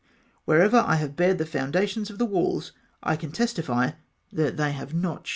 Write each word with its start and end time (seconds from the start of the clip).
Wherever 0.45 0.77
I 0.79 0.95
have 0.95 1.15
bared 1.15 1.37
the 1.37 1.45
foundations 1.45 2.09
of 2.09 2.17
the 2.17 2.25
walls, 2.25 2.71
I 3.03 3.15
can 3.15 3.31
testify 3.31 3.91
that 4.33 4.57
they 4.57 4.71
have 4.71 4.95
not 4.95 5.27
shifted. 5.27 5.29